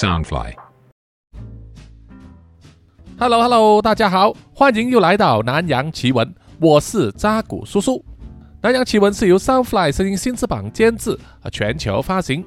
[0.00, 0.54] Soundfly。
[3.18, 8.02] Hello Hello，大家好，欢迎又来到南洋奇闻，我是扎古叔叔。
[8.62, 11.10] 南洋奇闻是由 Soundfly 声音新翅膀监制
[11.42, 12.42] 和全球发行。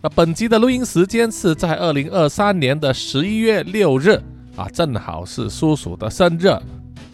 [0.00, 4.20] 那本集的录音时间是在二零二三年的十一月六日
[4.56, 6.48] 啊，正好是叔叔的生日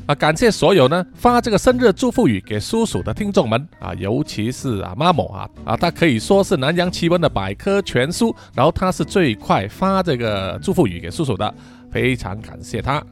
[0.08, 0.14] 啊！
[0.14, 11.54] 感谢所有呢发这个生日祝福语给叔叔的听众们啊，尤其是啊妈某啊啊，他可以说是南洋奇闻的百科全书，然后他是最快发这个祝福语给叔叔的，
[11.90, 13.04] 非常感谢他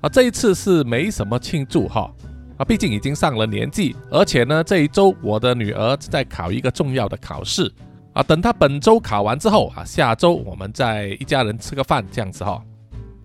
[0.00, 0.08] 啊！
[0.08, 2.08] 这一次是没什么庆祝哈
[2.56, 7.68] 啊，毕竟已经上了年纪，而且呢这一周我的女儿在考一个重要的考试。
[8.12, 12.62] 啊，等她本周考完之后啊，下周我们再一家人吃个饭这样子哈。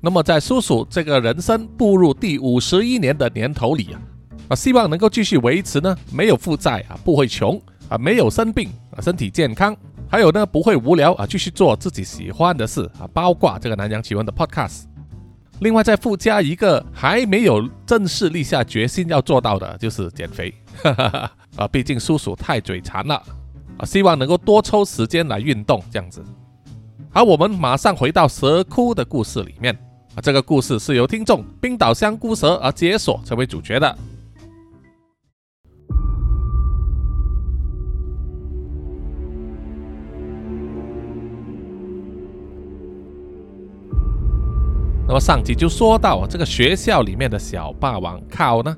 [0.06, 4.02] 那么在叔叔这个人生步入第五十一年的年头里啊，
[4.50, 7.58] 啊，希望能够继续维持呢，没有负债啊，不会穷
[7.88, 9.74] 啊，没有生病啊，身体健康，
[10.10, 14.82] 还有呢不会无聊啊，继续做自己喜欢的事啊，包括这个南洋奇闻的 Podcast。
[15.62, 20.54] 另外再附加一个还没有正式立下决心要做到的，就是减肥。
[21.56, 23.16] 啊，毕竟叔叔太嘴馋了。
[23.78, 26.22] 啊，希望能够多抽时间来运动，这样子。
[27.10, 29.74] 好，我们马上回到蛇窟的故事里面。
[30.16, 33.98] 啊，这个故事是由听众冰岛香菇蛇而解锁成为主角的。
[45.08, 48.76] 那么上集就说到啊，这个学校里面的小霸王靠呢，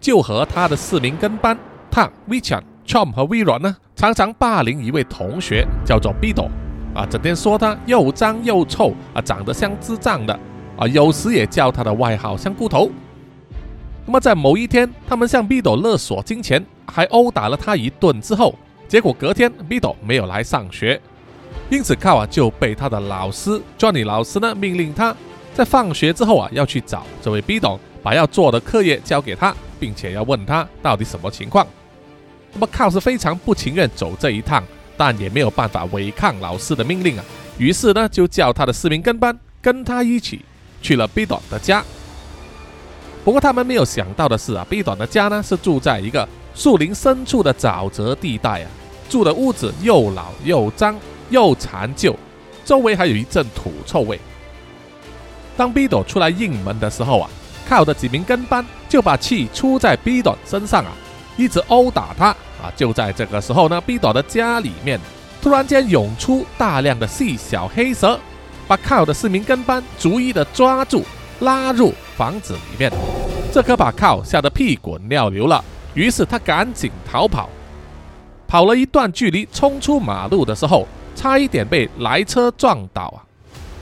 [0.00, 1.58] 就和他的四名跟班
[1.90, 2.62] 烫、威强。
[2.86, 6.48] Chom 和微软呢，常常霸凌一位同学，叫做 Bido，
[6.94, 10.40] 啊，整天说他又脏又臭，啊，长得像智障的，
[10.78, 12.90] 啊，有时也叫他的外号像菇头。
[14.06, 18.54] 那么在某一天，他们向 Bido 勒索金钱，还殴打了他一顿之后，
[18.86, 20.98] 结果隔天 Bido 没有来上学，
[21.68, 25.14] 因此靠啊就被他的老师 Johnny 老师呢命令他
[25.52, 31.66] 在放学之后啊要去找这位 Bido，把要做的课业交给他，并且要问他到底什么情况。
[32.54, 34.64] 那么靠是非常不情愿走这一趟，
[34.96, 37.24] 但也没有办法违抗老师的命令啊。
[37.58, 40.40] 于是呢，就叫他的四名跟班跟他一起
[40.80, 41.84] 去了 B 短的家。
[43.24, 48.68] 不过他们没有想到的是啊，B 短的家呢是住在一个树林深处的沼泽地带啊，
[49.08, 50.96] 住的屋子又老又脏
[51.30, 52.16] 又残旧，
[52.64, 54.18] 周围还有一阵土臭味。
[55.56, 57.30] 当 B 短出来应门的时候啊，
[57.68, 60.92] 靠的几名跟班就把气出在 B 短身上啊。
[61.36, 62.66] 一直殴打他啊！
[62.74, 64.98] 就在这个时候呢，B 朵的家里面
[65.40, 68.18] 突然间涌出大量的细小黑蛇，
[68.68, 71.02] 把靠的四名跟班逐一的抓住，
[71.40, 72.92] 拉入房子里面。
[73.50, 75.64] 这可把靠吓得屁滚尿流了，
[75.94, 77.48] 于是他赶紧逃跑。
[78.46, 80.86] 跑了一段距离，冲出马路的时候，
[81.16, 83.24] 差一点被来车撞倒啊！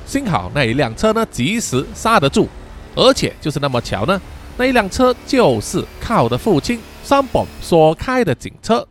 [0.07, 2.49] 幸好那一辆车呢及时刹得住，
[2.95, 4.21] 而且就是那么巧呢，
[4.57, 6.81] 那一辆车就是靠的父亲。
[7.03, 8.85] 三本所开的警车，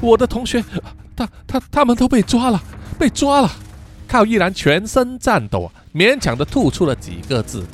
[0.00, 0.62] 我的同学，
[1.16, 2.62] 他，他，他们都被抓了，
[2.98, 3.50] 被抓了。
[4.08, 7.64] 靠依然全身颤抖，勉强的吐出了几个字。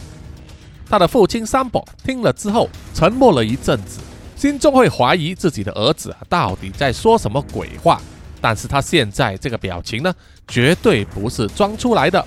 [0.88, 4.00] 他的父亲三本听了之后，沉默了一阵子，
[4.36, 8.00] 心中会怀疑自己的儿子到底在说什么鬼话。
[8.40, 10.12] 但是他现在这个表情呢，
[10.48, 12.24] 绝对不是装出来的。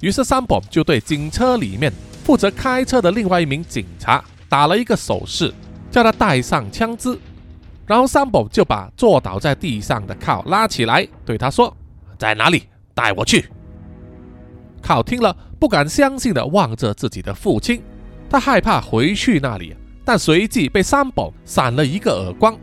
[0.00, 1.92] 于是三宝就对警车里面
[2.24, 5.52] 负责开车的另外一名警察打了一个手势，
[5.90, 7.18] 叫他带上枪支。
[7.86, 11.74] 然后三宝就把坐倒在地上的靠拉起来，对他说
[12.18, 12.64] ：“在哪里？
[12.94, 13.48] 带我去。”
[14.82, 17.82] 靠听了不敢相信的望着自己的父亲，
[18.28, 22.56] 他害怕回去那里，但随即被三宝扇了一个耳光，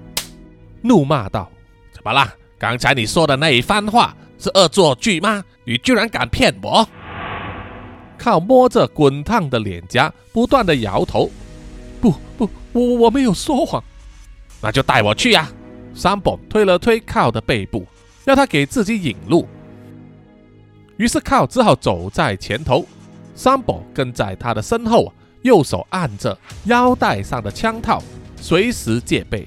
[0.82, 1.50] 怒骂道。
[1.92, 2.34] 怎么啦？
[2.58, 5.44] 刚才你说的那一番话是恶作剧吗？
[5.66, 6.88] 你居然敢骗我！
[8.18, 11.30] 靠摸着滚烫的脸颊，不断的摇头。
[12.00, 13.84] 不不，我我没有说谎。
[14.64, 15.50] 那就带我去呀！
[15.94, 17.86] 三宝推了推靠的背部，
[18.24, 19.46] 要他给自己引路。
[20.96, 22.86] 于是靠只好走在前头，
[23.36, 25.12] 三宝跟在他的身后，
[25.42, 28.02] 右手按着腰带上的枪套，
[28.38, 29.46] 随时戒备。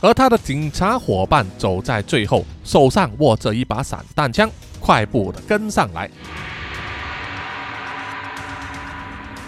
[0.00, 4.50] 而他的警察伙伴走在最后，手上握着一把散弹枪，
[4.80, 6.10] 快步的跟上来。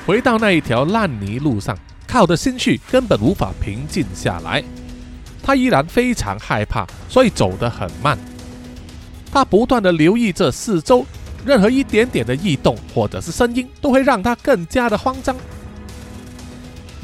[0.06, 1.76] 回到那一条烂泥路上，
[2.06, 4.62] 靠的心绪根本无法平静下来。
[5.42, 8.18] 他依然非常害怕，所以走得很慢。
[9.30, 11.04] 他不断的留意着四周，
[11.44, 15.34] 任何一点点的异动或者是声音，都会让他更加的慌张。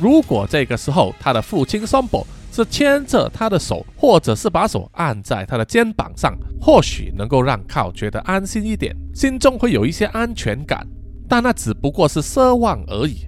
[0.00, 10.86] 如果这个时候他的父亲桑博是牵着他的手，或者是把手按在他的肩膀上，或许能够让靠觉得安心一点，心中会有一些安全感。
[11.28, 13.27] 但那只不过是奢望而已。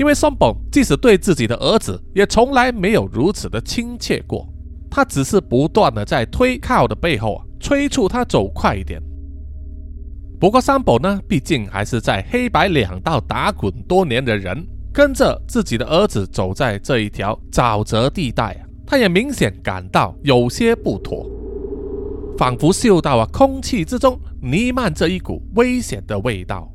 [0.00, 4.48] 因为松本即使对自己的儿子，也从来没有如此的亲切过。
[4.90, 8.98] 他只是不断的在推靠的背后啊，催促他走快一点。
[10.40, 21.30] 不过三宝呢，毕竟还是在黑白两道打滚多年的人，跟着自己的儿子走在这一条沼泽地带啊，他也明显感到有些不妥，
[22.38, 26.72] 仿佛嗅到啊空气之中弥漫着一股危险的味道。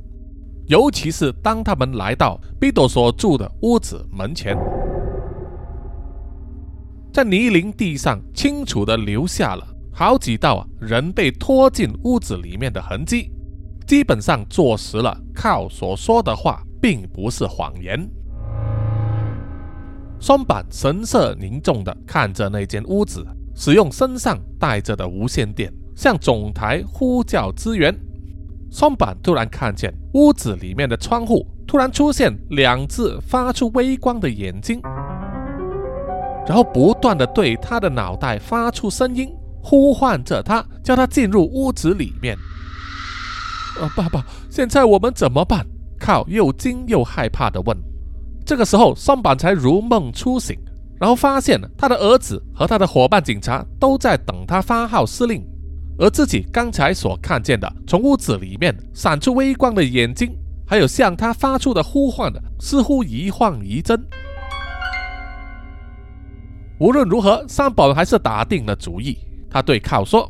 [0.67, 4.57] 尤其是当他们来到比多所住的屋子门前。
[7.13, 13.31] 在泥泞地上，清楚地留下了好几道啊人被拖进屋子里面的痕迹，
[13.88, 18.06] 基本上坐实了靠所说的话并不是谎言。
[20.19, 23.25] 松板神色凝重地看着那间屋子，
[23.56, 27.95] 使用身上带着的无线电向总台呼叫支援。
[28.77, 34.81] 松板突然看见屋子里面的窗户突然出现两只发出微光的眼睛。
[36.45, 39.33] 然后不断的对他的脑袋发出声音，
[39.63, 42.38] 呼唤着他，叫他进入屋子里面。
[43.80, 45.66] 呃，爸爸，现在我们怎么办？
[45.98, 47.77] 靠，又惊又害怕的问。
[48.45, 50.54] 这个时候，松坂才如梦初醒，
[51.00, 55.42] 然后发现他的儿子和他的伙伴警察都在等他发号施令，
[55.97, 60.38] 而自己刚才所看见的从屋子里面闪出微光的眼睛，
[60.68, 63.97] 还有向他发出的呼唤的，似乎一晃一真。
[66.80, 69.18] 无论如何，三宝还是打定了主意。
[69.50, 70.30] 他对靠说：“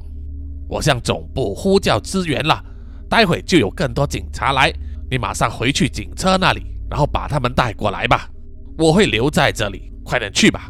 [0.70, 2.64] 我向总部呼叫支援了，
[3.10, 4.72] 待会就有更多警察来。
[5.10, 8.30] 你马上回去警车那里，然后把他们带过来吧。
[8.78, 10.70] 我会留在这里，快点去吧。”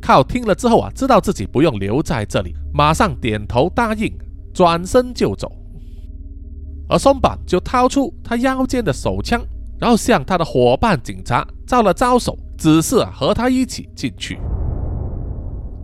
[0.00, 4.12] 靠听了之后啊，知道自己不用留在这里，马上点头答应，
[4.52, 5.50] 转身就走。
[6.88, 9.40] 而松坂就掏出他腰间的手枪，
[9.78, 12.38] 然后向他的伙伴警察招了招手。
[12.60, 14.38] 只是和他一起进去。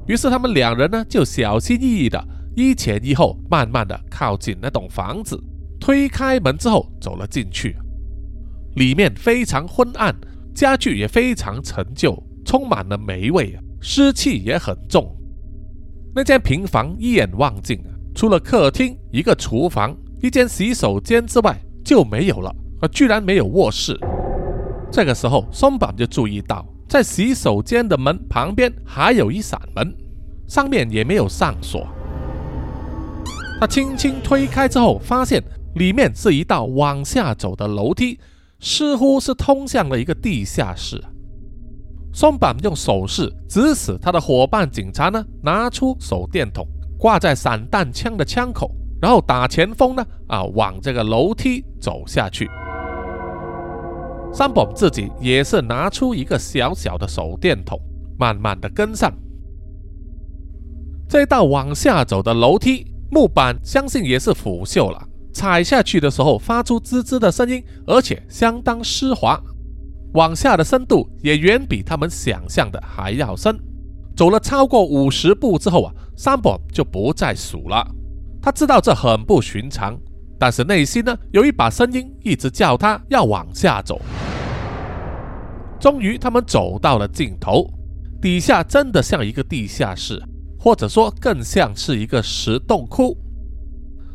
[0.07, 2.23] 于是他们两人呢，就小心翼翼的
[2.55, 5.43] 一前一后，慢慢的靠近那栋房子，
[5.81, 7.75] 推开门之后走了进去。
[8.75, 10.15] 里面非常昏暗，
[10.55, 15.15] 家具也非常陈旧，充满了霉味，湿气也很重。
[16.15, 22.49] 那间平房一眼望尽啊，除了客厅、一个厨房、一间洗手间之外就没有了，
[22.81, 23.99] 啊，居然没有卧室。
[24.91, 29.95] 这个时候，松坂就注意到，在洗手间的门旁边还有一扇门，
[30.47, 31.87] 上面也没有上锁。
[33.61, 35.43] 他轻轻推开之后，发现
[35.75, 38.19] 里面是一道往下走的楼梯，
[38.59, 41.03] 似乎是通向了一个地下室。
[42.17, 46.67] 松坂用手势指使他的伙伴警察呢，拿出手电筒
[46.99, 52.49] 挂在散弹枪的枪口，然后打前锋呢，啊，往这个楼梯走下去。
[54.33, 57.79] 三宝自己也是拿出一个小小的手电筒，
[58.19, 59.13] 慢慢的跟上。
[61.07, 69.39] 这道往下走的楼梯木板，相信也是腐朽了，踩下去的时候发出滋滋的声音，而且相当湿滑。
[70.17, 73.55] 往下的深度也远比他们想象的还要深。
[74.17, 77.87] 走了超过五十步之后啊，三宝就不再数了。
[78.41, 79.95] 他知道这很不寻常。
[80.39, 84.01] 但是内心呢，有一把声音一直叫他要往下走。
[85.79, 87.67] 终于，他们走到了尽头，
[88.21, 90.23] 底下真的像一个地下室，
[90.59, 93.17] 或者说更像是一个石洞窟。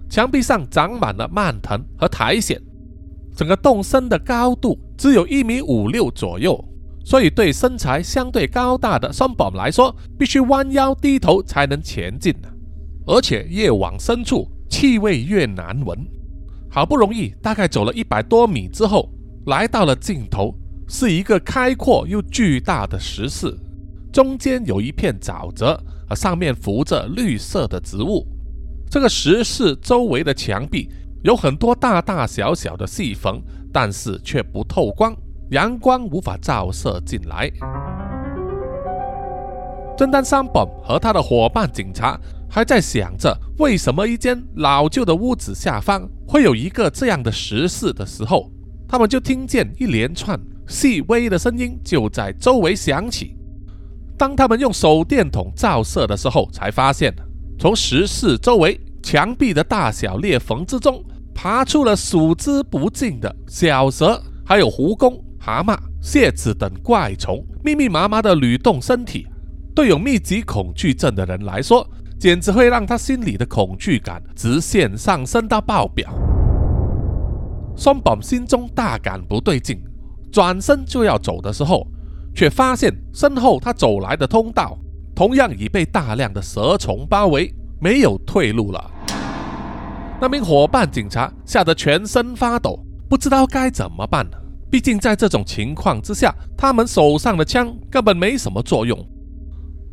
[0.09, 2.59] 墙壁上长满了蔓藤和苔藓，
[3.35, 6.63] 整个洞身的高度只有一米五六左右，
[7.03, 12.33] 所以对身材相对高大的双宝来说，必须弯腰低头才能前进
[13.05, 14.47] 而且越往深处。
[14.69, 15.99] 气味越难闻，
[16.69, 19.09] 好不容易大概走了一百多米之后，
[19.47, 20.55] 来到了尽头，
[20.87, 23.53] 是一个开阔又巨大的石室，
[24.13, 28.25] 中间有一片沼泽，啊上面浮着绿色的植物。
[28.89, 30.89] 这个石室周围的墙壁
[31.23, 35.15] 有很多大大小小的细缝，但是却不透光，
[35.51, 37.51] 阳光无法照射进来。
[39.97, 42.19] 正当三本和他的伙伴警察。
[42.53, 48.51] 还在想着为什么一间老旧的屋子下方会有一个这样的石室的时候，
[48.89, 50.37] 他们就听见一连串
[50.67, 53.37] 细微的声音就在周围响起。
[54.17, 57.15] 当他们用手电筒照射的时候，才发现
[57.57, 61.01] 从石室周围墙壁的大小裂缝之中，
[61.33, 69.27] 爬出了数之不尽的小蛇，还有蜈蚣、蛤蟆、蝎子等怪虫，密密麻麻的蠕动身体。
[69.73, 71.87] 对有密集恐惧症的人来说，
[72.19, 76.13] 简直会让他心里的恐惧感直线上升到爆表。
[77.75, 79.81] 松本心中大感不对劲，
[80.29, 81.87] 转身就要走的时候，
[82.35, 84.77] 却发现身后他走来的通道
[85.15, 88.90] 同样已被大量的蛇虫包围，没有退路了。
[90.21, 94.23] 那名伙伴警察吓得全身发抖，不知道该怎么办。
[94.69, 98.95] 毕竟在这种情况之下，他们手上的枪根本没什么作用。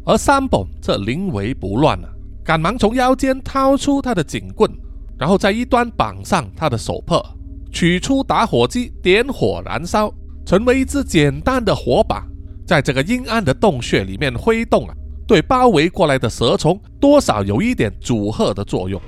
[0.05, 2.09] 而三本这临危不乱啊，
[2.45, 4.71] 赶忙从腰间掏出他的警棍，
[5.19, 7.19] 然后在一端绑上他的手帕，
[7.73, 10.13] 取出打火机，点火燃烧，
[10.45, 12.23] 成为一支简单的火把，
[12.67, 14.95] 在这个阴暗的洞穴里面挥动啊，
[15.27, 19.01] 对包围过来的蛇虫多少有一点阻吓的作用。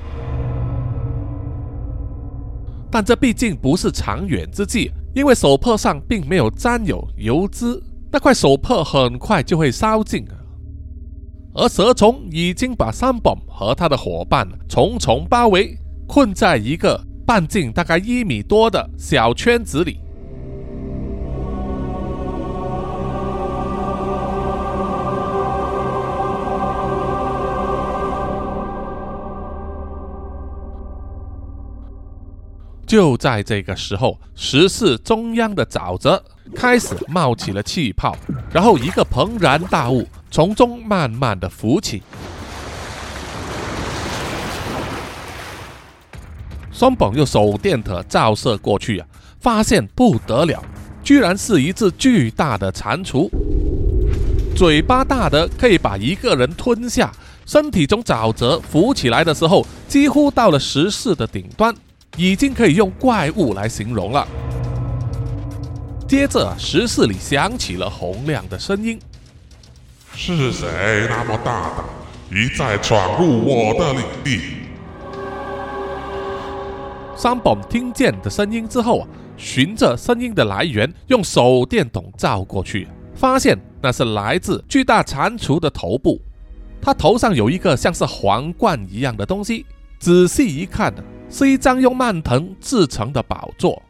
[2.90, 7.80] 但这毕竟不是长远之计，因为手帕上并没有沾有油脂，
[8.10, 10.26] 那块手帕很快就会烧尽。
[11.54, 19.98] 而蛇虫已经把三本和他的伙伴重重包围，困在一个半径大概一米多的小圈子里。
[32.90, 36.20] 就在这个时候，石室中央的沼泽
[36.56, 38.16] 开始冒起了气泡，
[38.52, 40.04] 然后一个庞然大物。
[40.28, 42.02] 从中慢慢的浮起，
[46.72, 49.06] 双本用手电筒照射过去啊，
[49.38, 50.60] 发现不得了，
[51.04, 53.30] 居然是一只巨大的蟾蜍，
[54.56, 57.12] 嘴巴大的可以把一个人吞下，
[57.46, 61.72] 身体从沼泽浮起来的时候，几乎到了石室的顶端，
[62.16, 64.26] 已经可以用怪物来形容了。
[66.08, 68.98] 接着，石室里响起了洪亮的声音。
[70.12, 71.84] 是谁那么大胆，
[72.30, 74.40] 一再闯入我的领地？
[77.16, 86.20] 三本听见的声音之后啊，循着声音的来源，用手电筒照过去，发现那是来自巨大蟾蜍的头部。
[86.82, 89.64] 它头上有一个像是皇冠一样的东西，
[89.98, 93.82] 仔细一看呢，是一张用蔓藤制成的宝座。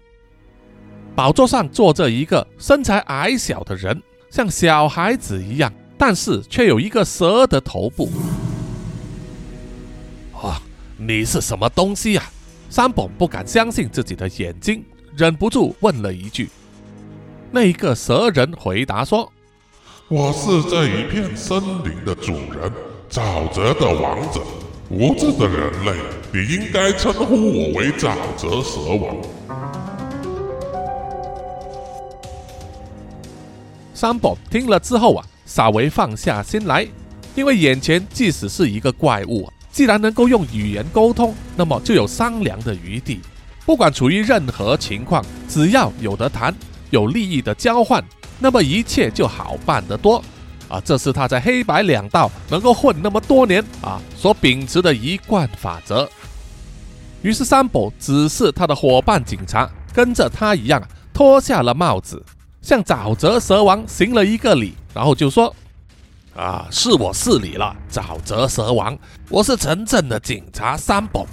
[1.17, 5.73] 宝座上坐着一个身材矮小的人，像小孩子一样。
[5.99, 8.09] 但是却有一个蛇的头部。
[10.33, 10.63] 啊，
[10.97, 12.23] 你是什么东西呀？
[12.71, 14.83] 三本不敢相信自己的眼睛，
[15.15, 16.49] 忍不住问了一句。
[17.51, 19.31] 那一个蛇人回答说
[20.09, 22.73] ：“我是这一片森林的主人，
[23.11, 24.41] 沼泽的王者。
[24.89, 25.93] 无知的人类，
[26.33, 29.17] 你应该称呼我为沼泽蛇王。”
[33.95, 35.25] 三宝听了之后啊。
[35.47, 36.87] 稍微放下心来，
[37.35, 43.19] 因为眼前即使是一个怪物，既然能够用语言沟通，那么就有商量的余地。
[43.67, 46.55] 不管处于任何情况，只要有得谈，
[46.91, 48.01] 有利益的交换，
[48.39, 50.23] 那么一切就好办得多。
[50.69, 56.09] 啊，这是他在黑白两道能够混那么多年啊所秉持的一贯法则。
[57.23, 62.25] 于是三宝指示他的伙伴警察跟着他一样脱下了帽子。
[62.63, 65.55] 向沼泽蛇王行了一个礼，然后就说
[66.37, 68.97] ：“啊，是我失礼了，沼泽蛇王，
[69.31, 71.27] 我是城镇的警察三宝，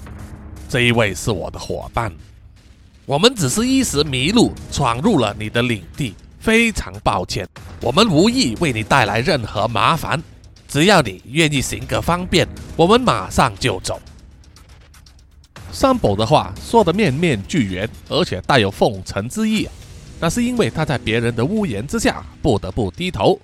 [0.70, 2.10] 这一位是我的伙伴，
[3.06, 7.46] 我们只是一时迷路，闯入了你的领地，非常抱歉，
[7.82, 10.24] 我们无意为你带来任何麻烦，
[10.66, 14.00] 只要你愿意行个方便，我们马上就走。”
[15.80, 19.70] 三宝的话说的面面俱圆，而且带有奉承之意。
[20.20, 23.40] 那是因为他在别人的屋檐之下不得不低头，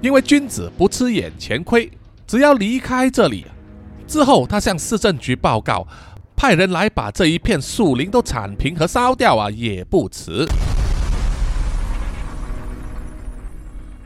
[0.00, 1.88] 因为君子不吃眼前亏。
[2.26, 3.46] 只要离开这里
[4.04, 5.86] 之后，他向市政局报告，
[6.34, 10.44] 派人来把这一片树林都铲平和烧掉啊，也不迟。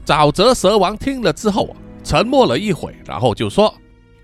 [0.04, 1.74] 沼泽蛇王听了之后，
[2.04, 3.74] 沉默了一会，然后就说：“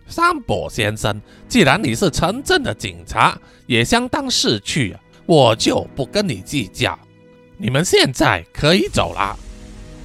[0.08, 4.96] 三伯先生，既然你是城镇的警察，也相当识趣，
[5.26, 6.98] 我就不跟你计较。”
[7.60, 9.36] 你们现在可以走了。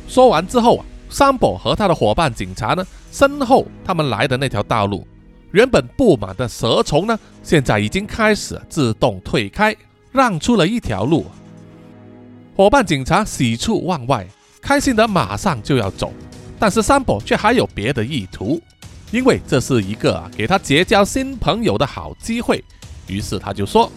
[0.08, 5.08] 说完之后啊，三宝和他的伙伴警察呢，身后他们来的那条道路，
[5.52, 9.76] 原本布满的蛇虫呢，现在已经开始自动退开，
[10.12, 11.28] 让出了一条路。
[12.56, 14.28] 伙伴警察喜出望外，
[14.60, 16.12] 开心的马上就要走，
[16.60, 18.60] 但是三宝却还有别的意图。
[19.14, 22.64] 因为这是一个啊给他结交新朋友的好机会。
[23.06, 23.90] 于是他就说：“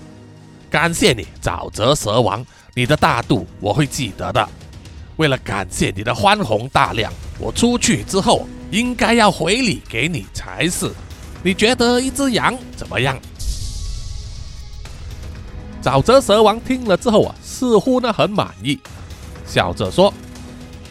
[0.69, 2.45] 感谢你，沼泽蛇王，
[2.75, 4.47] 你的大度我会记得的。
[5.17, 10.93] 为了感谢你的宽宏大量，我出去之后应该要回礼给你才是。
[11.43, 13.19] 你觉得一只羊怎么样？”
[15.83, 18.79] 沼泽蛇王听了之后啊，似乎呢很满意，
[19.47, 20.13] 笑着说：“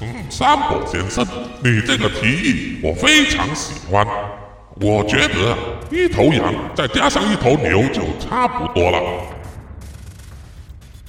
[0.02, 1.25] 嗯，山伯先生，
[1.64, 4.06] 你这个提议我非常喜欢。
[4.82, 5.58] 我觉得啊，
[5.90, 9.02] 一头羊再加上一头牛就差不多了。”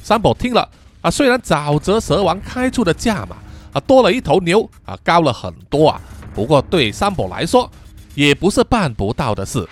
[0.04, 0.68] 山伯听了
[1.00, 3.36] 啊，虽然沼泽蛇王开出的价码
[3.72, 6.00] 啊多了一头牛啊高了很多啊，
[6.32, 7.68] 不过对山伯来说
[8.14, 9.68] 也不是办不到的事，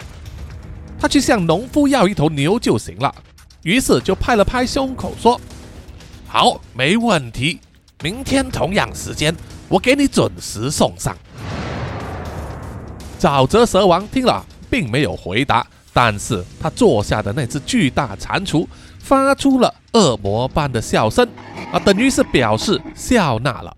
[0.99, 3.15] 他去向农夫要一头牛就行了。
[3.63, 5.41] 于是就拍了拍胸口说
[6.27, 7.61] ：“好，没问题。
[8.03, 9.35] 明天同样时间，
[9.69, 11.17] 我给你准时送上。”
[13.19, 18.67] 沼泽蛇王听了，并没有回答，但是他坐下的那只巨大蟾蜍
[18.99, 21.27] 发出了恶魔般的笑声，
[21.73, 23.77] 啊，等于是表示笑纳了。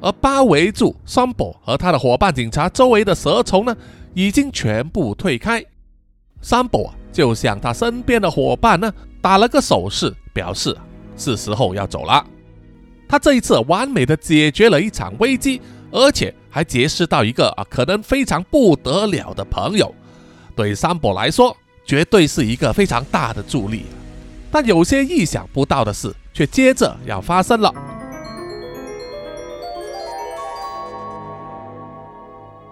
[0.00, 3.76] 而包围住桑博和他的伙伴警察周围的蛇虫呢，
[4.14, 5.64] 已经全部退开。
[6.40, 6.92] 桑博。
[7.12, 10.78] 就向他身边的伙伴呢打了个手势，表示
[11.16, 12.24] 是时候要走了。
[13.08, 19.94] 他这一次完美的解决了一场危机，而且还结识到一个啊可能非常不得了的朋友，
[20.54, 23.84] 对山伯来说绝对是一个非常大的助力。
[24.50, 27.74] 但有些意想不到的事却接着要发生了。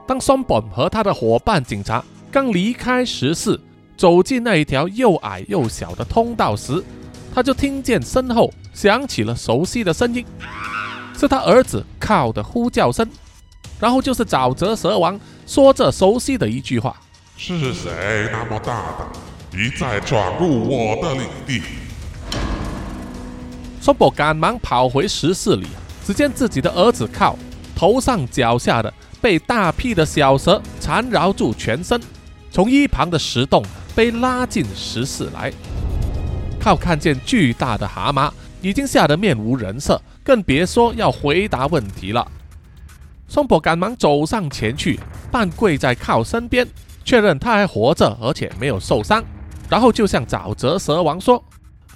[0.06, 3.60] 当松本和他的伙伴警察刚离开时事。
[3.96, 6.80] 走进那一条又矮又小的通道时，
[7.34, 10.24] 他就听见身后响起了熟悉的声音，
[11.16, 13.08] 是他儿子靠的呼叫声。
[13.78, 16.96] 然后就是沼泽蛇王说着熟悉的一句话
[17.36, 19.08] ：“是谁那么大胆，
[19.52, 21.62] 一再闯入我的领地？”
[23.80, 25.66] 松伯赶忙跑回石室里，
[26.04, 27.38] 只见自己的儿子靠
[27.76, 32.00] 头上脚下的被大批的小蛇缠绕住全身，
[32.50, 33.64] 从一旁的石洞。
[33.94, 35.52] 被拉进石室来，
[36.68, 42.30] 靠看见巨大的蛤蟆，已经吓得面无人色，更别说要回答问题了。
[43.26, 45.00] 松柏赶忙走上前去，
[45.32, 46.68] 半跪在靠身边，
[47.06, 49.24] 确认他还活着，而且没有受伤，
[49.66, 51.42] 然后就向沼泽蛇王说：“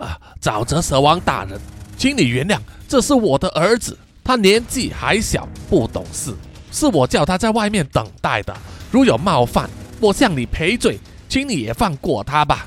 [0.00, 1.60] 啊，沼泽蛇王大人，
[1.98, 2.58] 请你原谅，
[2.88, 6.34] 这是我的儿子，他年纪还小，不懂事，
[6.70, 8.56] 是我叫他在外面等待的。
[8.90, 9.68] 如有冒犯，
[10.00, 12.66] 我向你赔罪。”请你也放过他吧。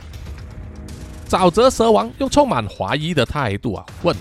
[1.28, 4.16] 沼泽蛇王用充满怀疑的态度啊问：“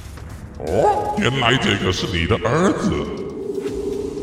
[0.67, 2.93] 哦，原来这个是你的儿子？”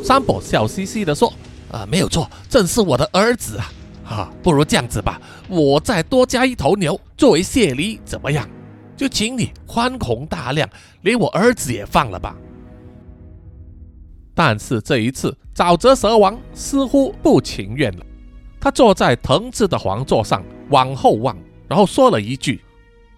[0.04, 1.32] 山伯笑嘻嘻地说
[1.72, 3.72] ：“啊，没有错，正是我的儿子啊！
[4.04, 8.50] 哈，不如这样子吧，我再多加一头牛作为谢礼，怎么样？
[8.98, 10.68] 就请你宽宏大量，
[11.02, 12.36] 连我儿子也放了吧。”
[14.34, 18.06] 但是这一次，沼泽蛇王似乎不情愿了。
[18.60, 22.62] 他坐在藤制的皇座上，往后望，然后说了一句：“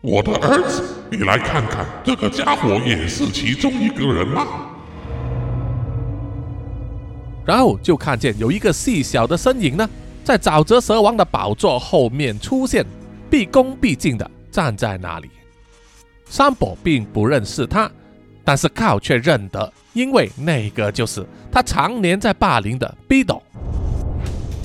[0.06, 4.46] 我的儿子，你来看看，这个家伙也是其中一个人吗？”
[7.48, 9.90] 然后就看见有一个细小的身影呢，
[10.22, 12.86] 在沼泽蛇王的宝座后面出现，
[13.30, 15.32] 毕恭毕敬的站在那里。
[16.30, 17.90] 山伯并不认识他，
[18.44, 23.42] 但是靠却认得，因为那个就是他常年在霸凌的毕斗。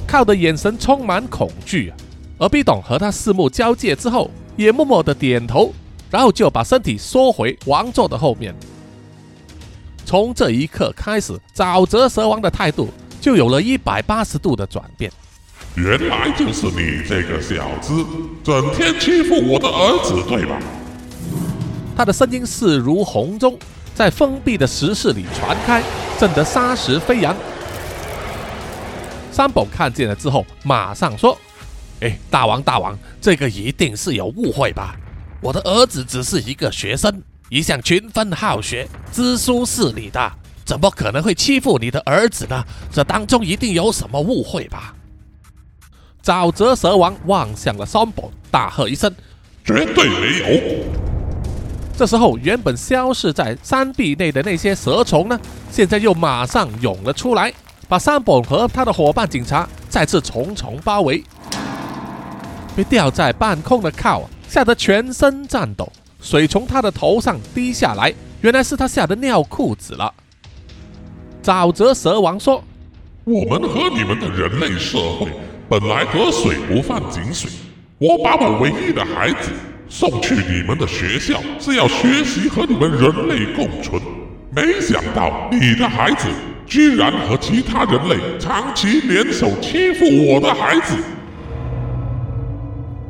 [0.05, 1.93] 靠的眼神充满恐惧，
[2.39, 5.73] 而毕董和他四目交界之后，也默默的点头，
[6.11, 8.53] 然后就把身体缩回王座的后面。
[10.05, 12.89] 从这一刻开始，沼泽蛇王的态度
[13.21, 15.11] 就有了一百八十度的转变。
[15.77, 18.05] 原来就是你这个小子，
[18.43, 20.59] 整天欺负我的儿子，对吧？
[21.97, 23.57] 他的声音势如洪钟，
[23.95, 25.81] 在封闭的石室里传开，
[26.19, 27.37] 震得沙石飞扬。
[29.31, 31.39] 三宝看见了之后，马上说
[32.01, 34.97] ：“哎，大王大王，这个一定是有误会吧？
[35.41, 40.33] 我的儿子只是一个学生，一向勤奋好学，知书识礼的，
[40.65, 42.65] 怎么可能会欺负你的儿子呢？
[42.93, 44.95] 这当中一定有什么误会吧？”
[46.23, 49.13] 沼泽蛇王望向了三宝，大喝一声
[49.65, 50.95] ：“绝对没有！”
[51.97, 55.41] 这时候，原本消失在山壁内的那些蛇虫呢，
[55.73, 57.53] 现在又马上涌了出来。
[57.89, 61.25] 把山本和他的伙伴警察再次重重包围，
[62.79, 70.15] 被吊在半空的靠吓得全身颤抖，水从他的头上滴下来，原来是他吓得尿裤子了。
[71.43, 72.63] 沼泽蛇王说
[73.27, 75.27] ：“我们和你们的人类社会
[75.69, 77.51] 本来河水不犯井水。
[77.99, 79.51] 我把我唯一的孩子
[79.89, 84.01] 送去你们的学校，是要学习和你们人类共存。
[84.55, 86.29] 没想到你的孩子
[86.65, 90.95] 居然和其他人类长期联手欺负我的孩子。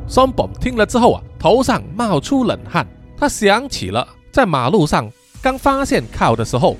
[0.09, 2.85] 松本听了之后啊，头上冒出冷汗。
[3.15, 5.09] 他想起了在马路上
[5.41, 6.75] 刚发现靠的时候，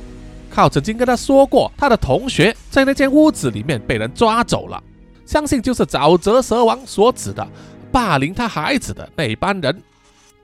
[0.50, 4.82] 靠曾经跟他说过，他的同学在那间屋子里面被人抓走了，
[5.26, 7.48] 相信就是沼泽蛇王所指的。
[7.92, 9.82] 霸凌他孩子的那班人，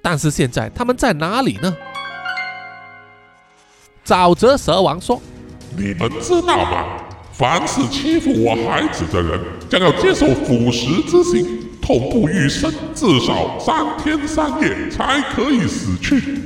[0.02, 1.76] 但是现在他们在哪里呢？
[4.06, 5.20] 沼泽蛇王说
[5.76, 6.86] ：“你们知道吗？
[7.32, 16.40] 凡是欺负我孩子的人，将要接受腐蚀之刑，痛不欲生，至少三天三夜才可以死去。”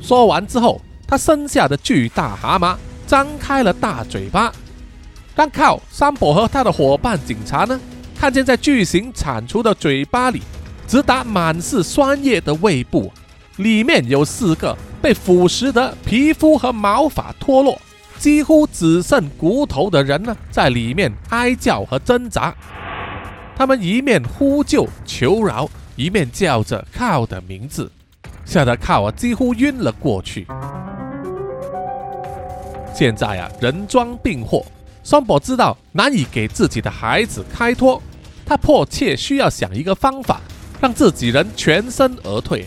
[0.00, 4.52] 说完之后，他身下的巨大蛤蟆张开了大嘴巴，
[5.34, 7.80] 但靠山伯和他的伙伴警察呢？
[8.16, 10.40] 看见在巨型铲除的嘴巴里，
[10.86, 13.10] 直达满是酸液的胃部，
[13.56, 17.76] 里面有四个被腐蚀的皮肤和毛发脱落，
[18.18, 22.54] 几乎只剩骨头的人呢，在里面哀叫和挣扎。
[23.60, 27.92] 他们一面呼救求饶，一面叫着靠的名字，
[28.46, 30.46] 吓得靠啊几乎晕了过去。
[32.94, 34.64] 现在啊，人装病祸，
[35.04, 38.02] 双宝知道难以给自己的孩子开脱。
[38.46, 40.40] 他迫切需要想一个方法，
[40.80, 42.66] 让自己人全身而退。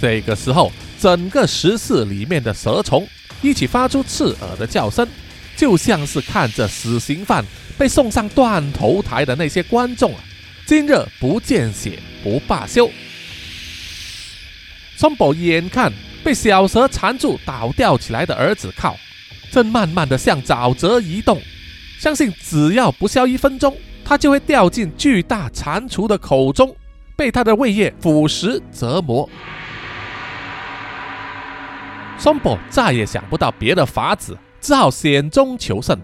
[0.00, 3.06] 这个时候，整个石室里面的蛇虫
[3.42, 5.06] 一起发出刺耳的叫声，
[5.56, 7.44] 就像是看着死刑犯
[7.78, 10.20] 被送上断头台的那些观众啊！
[10.66, 12.90] 今日不见血不罢休。
[14.96, 15.92] 松宝眼看
[16.24, 18.96] 被小蛇缠住倒吊起来的儿子靠，
[19.50, 21.40] 正慢慢的向沼泽移动。
[21.98, 26.74] 相信只要不消一分钟，他就会掉进巨大蟾蜍的口中，
[27.16, 29.28] 被他的胃液腐蚀折磨。
[32.18, 34.36] 松本再也想不到别的法子，
[34.66, 35.96] 只好险中求胜。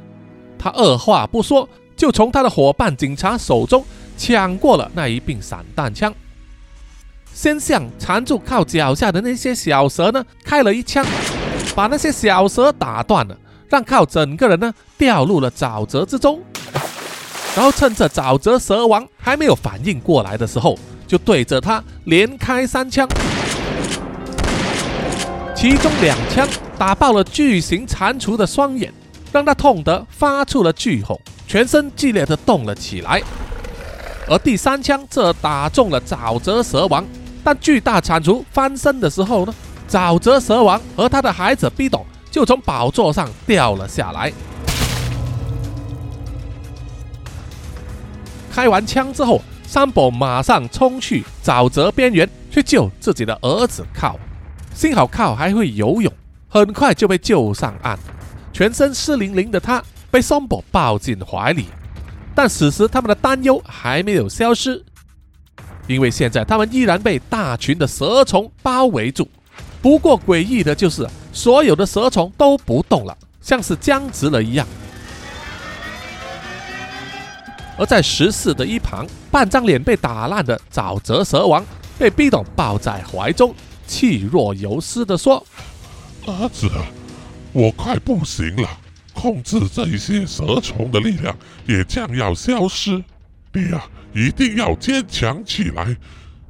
[0.56, 3.84] 他二话不说，就从他的伙伴警察手中
[4.16, 6.14] 抢过了那一柄散弹枪，
[7.34, 11.04] 先向缠住靠脚下的那些小蛇呢开了一枪，
[11.74, 13.36] 把那些小蛇打断了。
[13.68, 16.38] 让靠整个人呢掉入了沼泽之中，
[17.56, 23.08] 然后趁着沼泽蛇王还没有反应过来的时候，就对着他连开三枪，
[25.62, 26.44] 其中两枪
[26.76, 28.92] 打爆了巨型蟾蜍的双眼，
[29.30, 33.22] 让他痛得发出了巨吼，全身剧烈的动了起来。
[34.26, 37.06] 而第三枪则打中了沼泽蛇王，
[37.44, 39.54] 但巨大蟾蜍翻身的时候呢，
[39.88, 42.04] 沼泽蛇王和他的孩子 B 董。
[42.28, 44.32] 就从宝座上掉了下来。
[48.52, 54.18] 开完枪之后，三宝马上冲去沼泽边缘去救自己的儿子靠。
[54.74, 56.12] 幸好靠还会游泳，
[56.48, 57.98] 很快就被救上岸。
[58.52, 61.66] 全身湿淋淋的他被山伯抱进怀里。
[62.34, 64.82] 但此时他们的担忧还没有消失，
[65.86, 69.28] 因为现在他们依然被大群的蛇虫包围住。
[69.80, 71.08] 不过诡异的就是。
[71.34, 74.66] 所有的蛇虫都不动了，像是僵直了一样。
[77.78, 81.64] 而在石室的一旁，半张脸被打烂的沼泽蛇王
[81.98, 83.54] 被逼董抱在怀中，
[83.92, 85.46] 气若游丝地说
[86.26, 86.66] ：“儿子，
[87.52, 88.66] 我快不行了，
[89.12, 93.04] 控制这些蛇虫的力量也将要消失。
[93.52, 95.94] 你呀，一定要坚强起来，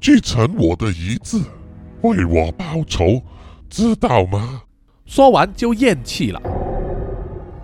[0.00, 1.36] 继承我的遗志，
[2.02, 3.20] 为我报仇，
[3.68, 4.62] 知道吗？”
[5.04, 6.40] 说完就咽气了，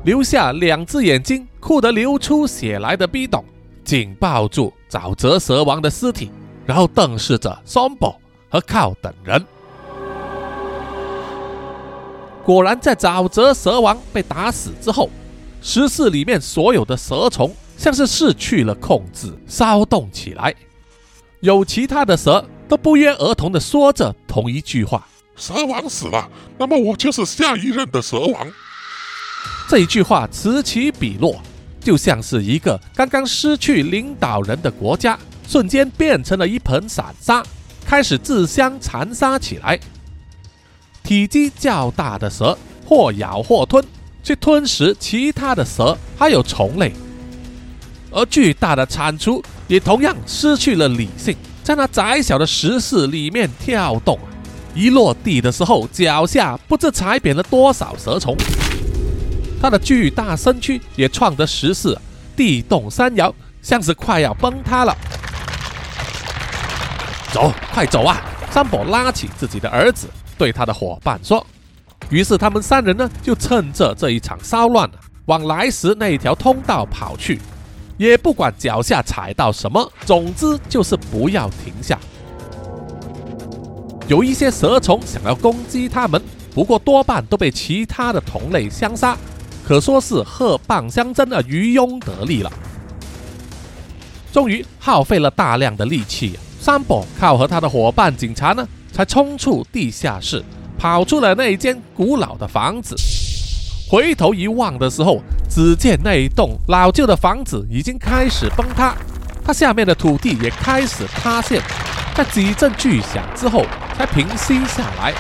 [0.05, 3.45] 留下两只眼睛哭得流出血来的逼董，
[3.85, 6.33] 紧抱住沼泽蛇王的尸体，
[6.67, 8.17] 然后瞪视着 Sombo
[8.51, 9.41] 和靠等人。
[12.49, 15.11] 果然，在沼泽蛇王被打死之后，
[15.61, 20.55] 石室里面所有的蛇虫像是失去了控制，骚动起来。
[21.41, 25.07] 有其他的蛇都不约而同地说着同一句话。
[25.37, 28.51] 蛇王死了，那么我就是下一任的蛇王。
[29.69, 31.39] 这一句话此起彼落，
[31.83, 37.45] 就像是一个刚刚失去领导人的国家，瞬间变成了一盆散沙，
[37.85, 39.79] 开始自相残杀起来。
[41.09, 43.83] 体积较大的蛇或咬或吞，
[44.23, 46.93] 去吞食其他的蛇还有虫类，
[48.11, 54.19] 而巨大的蟾蜍也同样失去了理性，在那窄小的石室里面跳动。
[54.75, 58.37] 一落地的时候，脚下不知踩扁了多少蛇虫。
[59.63, 61.97] 它的巨大身躯也撞得石室
[62.37, 64.95] 地动山摇，像是快要崩塌了。
[67.33, 68.21] 走，快走啊！
[68.53, 70.07] 山伯拉起自己的儿子，
[70.39, 71.45] 对他的伙伴说。
[72.09, 74.89] 于是他们三人呢，就趁着这一场骚乱，
[75.27, 77.39] 往来时那一条通道跑去，
[77.99, 81.99] 也不管脚下踩到什么，总之就是不要停下。
[84.07, 86.23] 有一些蛇虫想要攻击他们，
[86.55, 89.15] 不过多半都被其他的同类相杀，
[89.67, 92.51] 可说是鹤蚌相争啊，渔翁得利了。
[94.33, 100.45] 终于耗费了大量的力气，山伯靠和他的伙伴警察呢，才冲出地下室。
[100.79, 102.95] 跑出了那间古老的房子，
[103.91, 105.21] 回头一望的时候，
[105.51, 108.95] 只见那一栋老旧的房子已经开始崩塌，
[109.45, 111.61] 它下面的土地也开始塌陷，
[112.15, 115.13] 在几阵巨响之后才平息下来。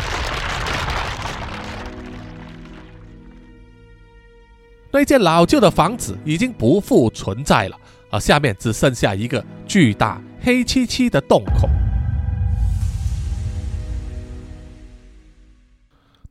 [4.92, 7.76] 那间老旧的房子已经不复存在了，
[8.10, 11.68] 而下面只剩下一个巨大黑漆漆的洞口。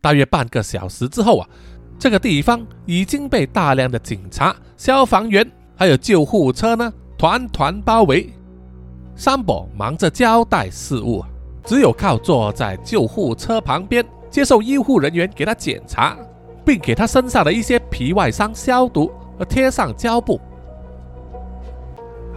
[0.02, 1.48] 大约半个小时之后啊，
[2.00, 8.32] 这个地方已经被大量的警察、消防员还有救护车呢团团包围。
[9.16, 11.26] 三伯忙着交代事务，
[11.66, 16.16] 只有靠坐在救护车旁边，接受医护人员给他检查，
[16.64, 20.40] 并给他身上的一些皮外伤消毒和贴上胶布。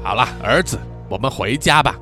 [0.03, 0.79] 好了，儿子，
[1.11, 1.95] 我们回家吧。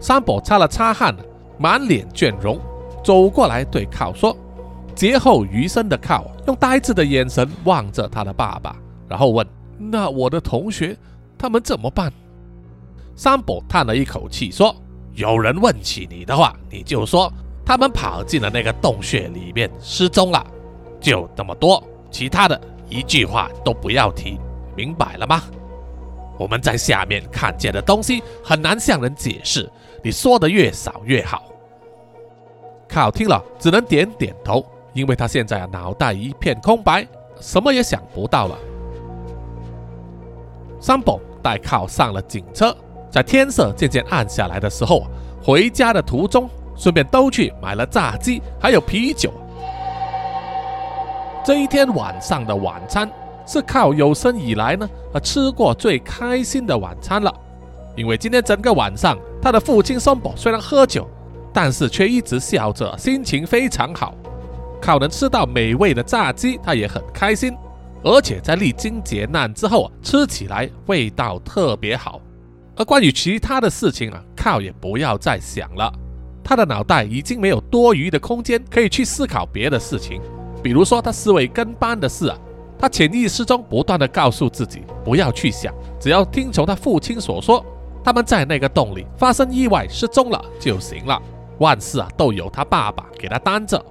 [0.00, 1.16] 三伯擦了擦汗，
[1.56, 2.58] 满脸倦容，
[3.04, 4.36] 走过来对靠说。
[4.94, 8.76] 劫后余生的靠用呆滞的眼神望着他的爸爸，
[9.08, 10.96] 然后问：“那我的同学
[11.36, 12.12] 他们怎么办？”
[13.16, 14.74] 山伯叹了一口气说
[15.14, 17.32] ：“有人问起你的话，你就说
[17.64, 20.44] 他们跑进了那个洞穴里面失踪了，
[21.00, 24.38] 就这么多，其他的一句话都不要提，
[24.76, 25.42] 明白了吗？
[26.38, 29.70] 我们在下面看见的东西很难向人解释，
[30.02, 31.44] 你说的越少越好。”
[32.88, 34.64] 靠听了只能点点头。
[34.94, 37.06] 因为他现在啊脑袋一片空白，
[37.40, 38.56] 什么也想不到了。
[40.80, 42.74] 三宝带靠上了警车，
[43.10, 45.06] 在天色渐渐暗下来的时候，
[45.42, 49.32] 回家的途中顺便都去买了炸鸡还有啤酒。
[51.44, 53.10] 这一天晚上的晚餐
[53.46, 57.34] 是靠有生以来呢呃吃过最开心的晚餐了，
[57.96, 61.06] 因为今天整个晚上他的父亲三宝虽然喝酒，
[61.52, 64.14] 但是却一直笑着，心情非常好。
[64.84, 67.56] 靠能吃到美味的炸鸡，他也很开心，
[68.02, 72.20] 而且在历经劫难之后啊，吃起来味道特别好。
[72.76, 75.90] 而关于其他的事情啊，靠也不要再想了，
[76.44, 80.20] 他的脑袋已经没有多余的空间可以去思考别的事情，
[80.62, 82.36] 比如说他思维跟班的事啊，
[82.78, 87.64] 他潜意识中不断的告诉自己不要去想，只要听从他父亲所说，
[88.04, 91.18] 他们在那个洞里发生意外失踪了就行了，
[91.58, 93.82] 万事啊都由他爸爸给他担着。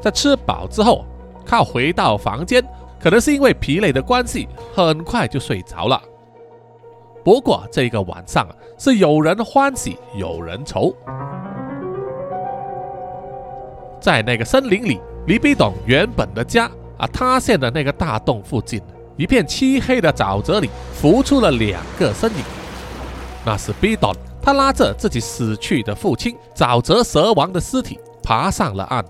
[0.00, 1.04] 在吃饱之后，
[1.44, 2.62] 靠回到房间，
[3.00, 6.00] 可能是因为疲累的关系，很快就睡着了。
[7.24, 8.46] 不过这个晚上
[8.78, 10.94] 是有人欢喜有人愁，
[14.00, 18.80] 在那个森林里，离比董原本的家啊塌陷的那个大洞附近，
[19.16, 22.44] 一片漆黑的沼泽里浮出了两个身影。
[23.44, 29.04] 那是比董，他拉着自己死去的父亲沼泽蛇王的尸体爬上了岸。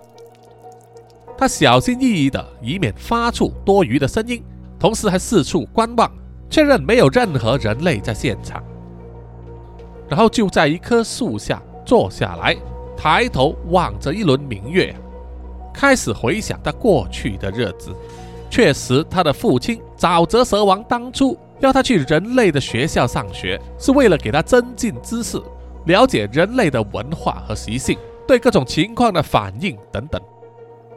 [1.39, 4.43] 他小心翼翼的，以免发出多余的声音，
[4.79, 6.11] 同时还四处观望，
[6.49, 8.63] 确认没有任何人类在现场。
[10.09, 12.57] 然后就在一棵树下坐下来，
[12.97, 14.95] 抬头望着一轮明月，
[15.75, 17.95] 开始回想他过去的日子。
[18.49, 25.39] 确实，他的父亲沼泽蛇王当初要他去人类的学校上学，是为了给他增进知识，
[25.85, 30.19] 了解人类的文化和习性，对各种情况的反应等等。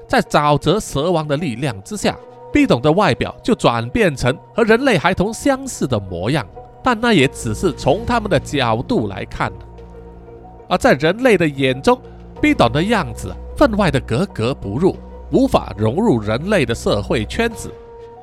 [0.09, 2.17] 在沼泽蛇王的力量之下，
[2.51, 6.43] 毕董的外表就转变成和人类孩童相似的模样，
[6.83, 9.53] 但那也只是从他们的角度来看。
[10.67, 12.01] 而在人类的眼中，
[12.41, 14.97] 毕董的样子分外的格格不入，
[15.31, 17.71] 无法融入人类的社会圈子。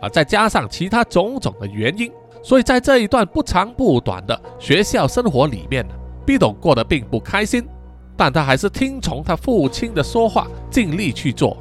[0.00, 2.10] 啊，再加上其他种种的原因，
[2.42, 5.86] 所以在这一段不长不短的学校生活里面，
[6.26, 7.64] 毕董过得并不开心。
[8.16, 11.56] 但他还是听从他父亲的说话，尽力去做。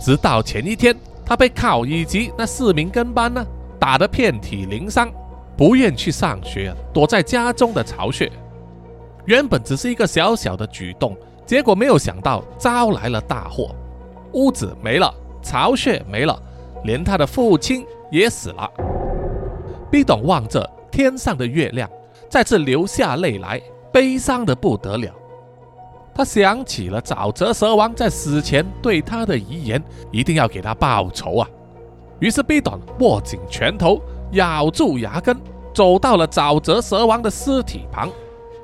[0.00, 3.44] 直到前一天，他被靠以及那四名跟班呢
[3.78, 5.10] 打得遍体鳞伤，
[5.56, 8.30] 不愿去上学，躲在家中的巢穴。
[9.26, 11.14] 原本只是一个小小的举动，
[11.44, 13.74] 结果没有想到招来了大祸。
[14.32, 15.12] 屋子没了，
[15.42, 16.40] 巢穴没了，
[16.84, 18.70] 连他的父亲也死了。
[19.90, 21.90] B 董望着天上的月亮，
[22.30, 23.60] 再次流下泪来，
[23.98, 25.12] 悲伤的不得了。
[26.14, 29.82] 他想起了沼泽蛇王在死前对他的遗言，
[30.12, 31.48] 一定要给他报仇啊！
[32.20, 34.00] 于是 B 董握紧拳头，
[34.34, 35.36] 咬住牙根，
[35.74, 38.08] 走到了沼泽蛇王的尸体旁，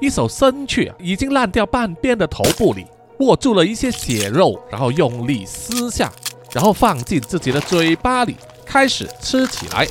[0.00, 2.86] 一手伸去已经烂掉半边的头部里，
[3.18, 6.12] 握住了一些血肉，然后用力撕下，
[6.52, 9.84] 然后放进自己的嘴巴里，开始吃起来。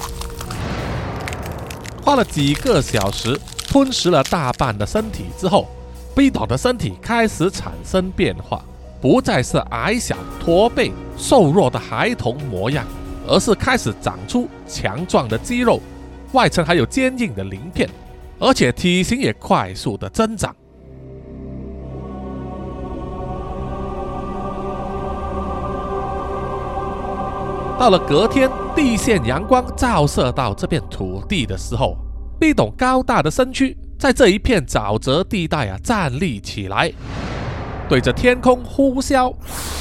[2.02, 3.38] 花了几个小时，
[3.74, 5.68] 吞食了大半的身体之后
[6.16, 8.64] ，B 董的身体开始产生变化，
[9.02, 12.86] 不再是矮小驼背、瘦弱的孩童模样，
[13.28, 15.80] 而是开始长出强壮的肌肉，
[16.34, 17.90] 外层还有坚硬的鳞片，
[18.38, 20.56] 而且体型也快速的增长。
[27.80, 31.98] 到了隔天，地线阳光照射到这片土地的时候
[32.40, 36.92] ，B 董高大的身躯在这一片沼泽地带啊站立起来，
[37.88, 39.34] 对着天空呼啸，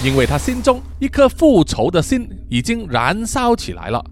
[0.04, 4.04] 因为他心中一颗复仇的心已经燃烧起来了。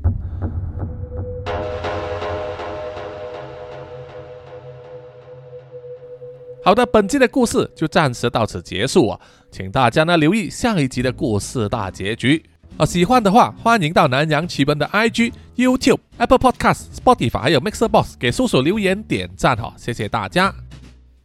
[6.63, 9.19] 好的，本期的故事就暂时到此结束啊，
[9.51, 12.50] 请大家呢留意下一集的故事大结局。
[12.81, 20.47] 啊，喜欢的话，欢迎到南洋奇闻的 IG、YouTube、Apple Podcast、Spotify 还有 Mixer Box 给叔叔留言点赞哈，谢谢大家。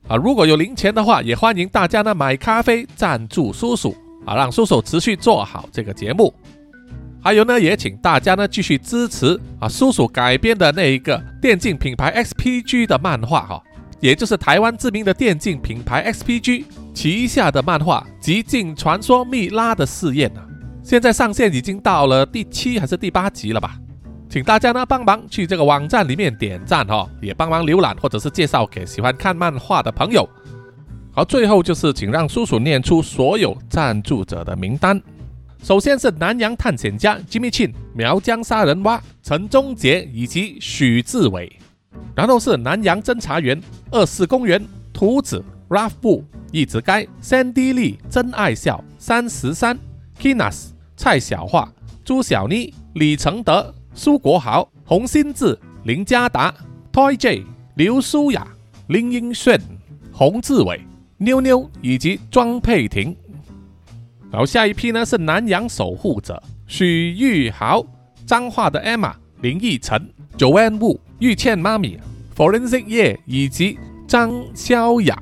[0.09, 6.33] 啊，如果有零钱的话，也欢迎大家呢买咖啡赞助叔叔啊，让叔叔持续做好这个节目。
[7.23, 13.63] 还有呢，也请大家呢继续支持啊，叔叔改编的那一个电竞品牌 XPG 的漫画哈，
[14.01, 20.45] 也就是台湾知名的电竞品牌 XPG 旗下的漫画《极境传说：蜜拉的试验》啊。
[20.85, 23.75] 现在上线已经到了第七还是第八集了吧？
[24.29, 30.29] 请大家呢帮忙去这个网站里面点赞哈，也帮忙浏览或者是介绍给喜欢看漫画的朋友。
[31.11, 35.01] 好，最后就是请让叔叔念出所有赞助者的名单。
[35.63, 41.51] 首先是南洋探险家 Jimmy Chin、苗疆杀人蛙陈忠杰以及许志伟，
[42.15, 49.79] 然后是南洋侦查员二四公园图子 Ralph 布一直该 Sandy Lee 真爱笑三十三
[50.21, 50.74] Kinas。
[50.97, 51.67] 蔡小桦、
[52.03, 56.53] 朱小妮、李承德、苏国豪、洪新志、林家达、
[56.91, 57.43] Toy J、
[57.75, 58.47] 刘舒雅、
[58.87, 59.59] 林英炫、
[60.11, 60.81] 洪志伟、
[61.17, 63.15] 妞妞以及庄佩婷。
[64.31, 67.85] 然后下一批呢是南洋守护者许玉豪、
[68.25, 71.99] 彰化的 Emma、林奕晨、Joanne Wu、玉倩妈咪、
[72.35, 73.77] Forensic 叶以及
[74.07, 75.21] 张潇雅。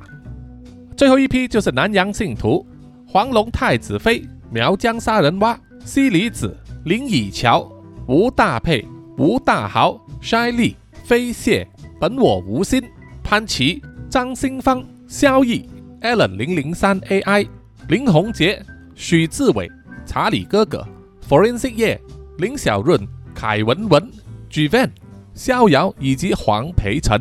[0.95, 2.65] 最后一批就是南洋信徒
[3.07, 4.23] 黄龙太子妃。
[4.53, 7.67] 苗疆杀人蛙、西里子、林以乔、
[8.07, 8.87] 吴大佩、
[9.17, 11.67] 吴大豪、筛利、飞蟹、
[11.99, 12.79] 本我无心、
[13.23, 15.67] 潘琪、张新芳、萧毅、
[16.01, 17.47] Allen 零零三 AI、
[17.87, 18.63] 林宏杰、
[18.93, 19.67] 许志伟、
[20.05, 20.87] 查理哥哥、
[21.27, 21.99] Forensic 叶、
[22.37, 22.99] 林小润、
[23.33, 24.11] 凯文文、
[24.51, 24.91] Gvan、
[25.33, 27.19] 逍遥以及黄培成，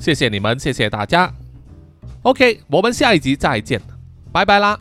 [0.00, 1.32] 谢谢你们，谢谢大家。
[2.22, 3.80] OK，我们下一集再见，
[4.32, 4.76] 拜拜啦。